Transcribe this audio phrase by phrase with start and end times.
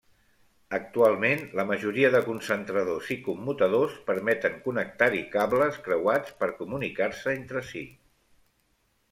[0.75, 7.87] Actualment la majoria de concentradors i commutadors permeten connectar-hi cables creuats per comunicar-se entre si.